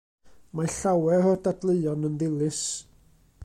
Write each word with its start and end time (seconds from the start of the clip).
Mae 0.59 0.71
llawer 0.75 1.27
o'r 1.33 1.37
dadleuon 1.49 2.09
yn 2.09 2.17
ddilys. 2.23 2.63